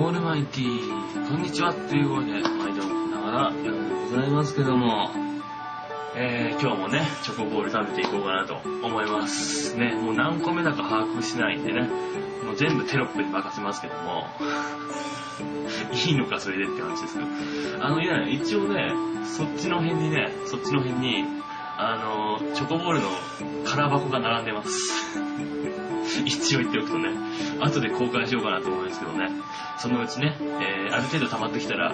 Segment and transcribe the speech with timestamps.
[0.00, 5.10] オールマイティー、こんにちはということで、毎度ながら、よろしくございますけども、
[6.14, 9.76] えー、今日もね、チョコボール食べていこうかなと思います。
[9.76, 11.88] ね、もう何個目だか把握しないんでね、
[12.44, 14.28] もう全部テロップに任せますけども、
[15.92, 17.24] いいのかそれでって話ですけ
[17.76, 18.94] ど、あの、いや、一応ね、
[19.24, 21.24] そっちの辺にね、そっちの辺に、
[21.76, 23.08] あの、チョコボールの
[23.64, 24.97] 空箱が並んでます。
[26.28, 27.10] 一応言っておくとね、
[27.60, 29.30] 後で公開しようかなと思うんですけどね、
[29.78, 31.92] そのうちね、えー、ある程度溜まってきたら、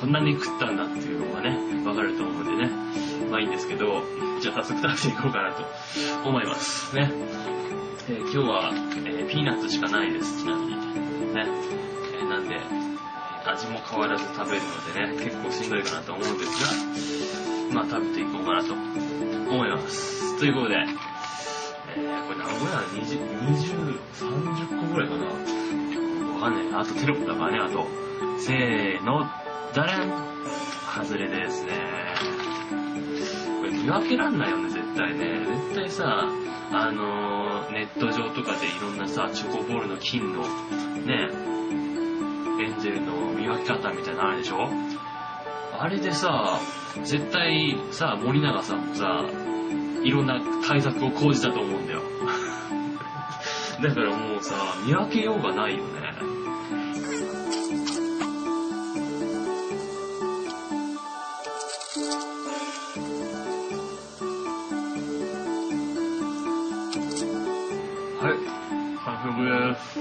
[0.00, 2.70] こんなに食ったんだっていうのがね、わかると思うんでね、
[3.30, 4.02] まあいいんですけど、
[4.40, 5.64] じゃあ早速食べていこうかなと
[6.28, 6.94] 思います。
[6.96, 7.10] ね。
[8.08, 10.70] えー今日は、えーピーナッツしかないです、ちなみに。
[11.34, 11.46] ね。
[12.14, 12.60] えーなんで、
[13.46, 20.38] 味も変わらず食べるのでね、結構しんどいかなと思うんですが、まあ食べていこうかなと思います。
[20.38, 20.76] ということで、
[22.44, 26.80] 何個や ?20、20、30個ぐらいかなわかんない。
[26.80, 27.86] あとテロップだからね、あと。
[28.38, 29.26] せーの、
[29.74, 30.12] ダレン
[30.94, 31.72] 外れですね。
[33.60, 35.44] これ見分けらんないよね、絶対ね。
[35.46, 36.28] 絶対さ、
[36.72, 41.28] あのーネット上とかでいろんなさ、チョコボールの金の、ね、
[42.62, 44.68] エンゼルの見分け方みたいなのあるでしょ？
[45.78, 46.60] あれでさ、
[47.02, 49.24] 絶対さ、森永さんもさ、
[50.04, 52.02] いろんな対策を講じたと思うんだよ。
[53.84, 54.54] だからもうさ、
[54.86, 56.00] 見分けようがないよね。
[68.20, 68.38] はい、
[69.04, 70.00] 完食です。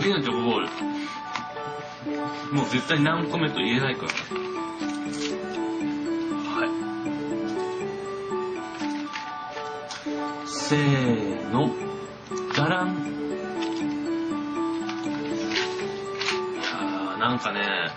[0.00, 0.68] 次のチョコボール。
[2.52, 4.08] もう絶対何個目と言えないから。
[6.50, 6.66] は
[10.44, 10.48] い。
[10.48, 11.70] せーの。
[12.56, 12.88] ダラン。
[16.54, 17.90] いやなんかね、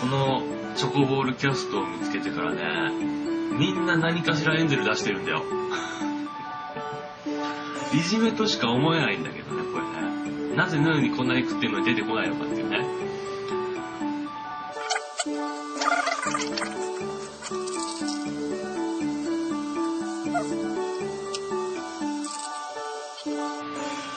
[0.00, 0.42] この
[0.76, 2.90] チョコボールキャストを見つけてからね、
[3.58, 5.44] みんな何かしらエンゼル出してるんだよ。
[7.94, 9.63] いじめとしか思えないんだけど、ね。
[10.56, 12.78] なぜヌーにこんなに食ってるのに出てこないのかっていうね。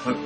[0.06, 0.18] はい。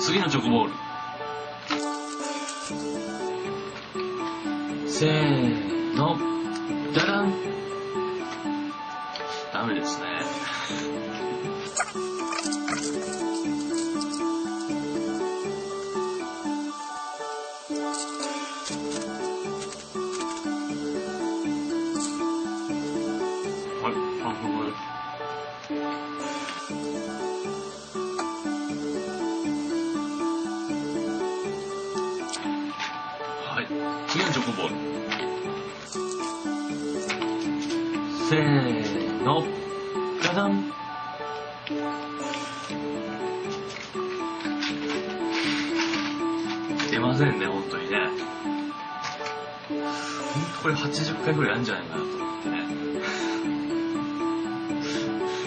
[0.00, 0.87] 次のチョコボール。
[4.98, 6.18] せーの。
[6.92, 7.32] ダダン。
[9.52, 11.07] ダメですね。
[34.08, 34.70] 46本
[38.30, 39.44] せーの。
[40.22, 40.72] じダン。
[46.90, 47.98] 出ませんね本当にね。
[49.68, 49.78] 本
[50.56, 52.56] 当これ80回ぐらいあるんじゃないかなと思ってね。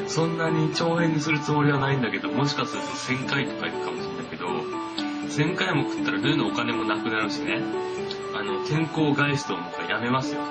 [0.07, 7.59] そんなに長編にするつもりはないんだけどもしかすると1000回とかいくかもしれないけど1000回も食ったらルーのお金もなくなるしね。
[8.41, 10.41] あの、健康外出をもう一回やめますよ。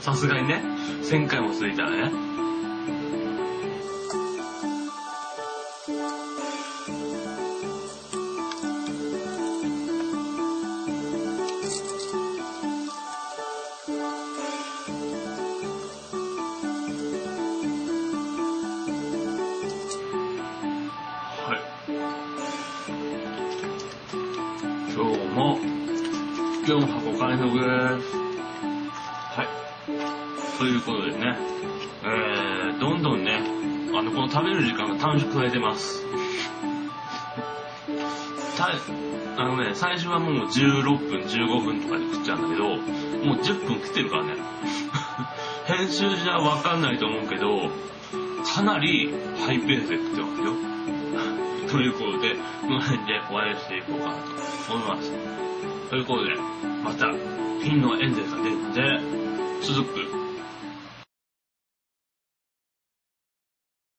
[0.00, 0.62] さすがにね、
[1.02, 2.45] 1000回も続いたらね。
[26.66, 28.16] 4箱完食です。
[29.36, 30.58] はい。
[30.58, 31.38] ということでね、
[32.02, 33.40] えー、どんどんね、
[33.96, 36.02] あの、この食べる時間が短縮されてます。
[38.56, 38.72] た
[39.40, 42.64] あのね、最初はもう16分、15分とかで食っちゃうんだけど、
[43.24, 44.34] もう10分食ってるからね。
[45.66, 47.70] 編集じゃわかんないと思うけど、
[48.44, 49.14] かなり
[49.46, 50.65] ハイペースで食ってますよ。
[51.68, 54.14] ということで、この辺で終わりしていこうかな
[54.66, 55.12] と思います。
[55.90, 56.36] ということで、
[56.82, 57.12] また、
[57.62, 59.00] ピンのエンゼルが出るので、
[59.62, 60.25] 続く